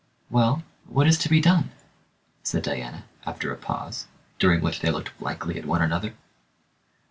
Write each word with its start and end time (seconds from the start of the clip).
"Well, 0.31 0.63
what 0.87 1.05
is 1.05 1.19
to 1.19 1.29
be 1.29 1.39
done?" 1.39 1.69
said 2.41 2.63
Diana, 2.63 3.03
after 3.23 3.51
a 3.51 3.55
pause, 3.55 4.07
during 4.39 4.61
which 4.61 4.79
they 4.79 4.89
looked 4.89 5.15
blankly 5.19 5.59
at 5.59 5.65
one 5.67 5.83
another. 5.83 6.15